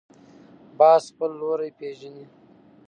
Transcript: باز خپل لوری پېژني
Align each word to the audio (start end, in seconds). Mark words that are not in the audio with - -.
باز 0.77 1.03
خپل 1.11 1.29
لوری 1.39 1.71
پېژني 1.79 2.25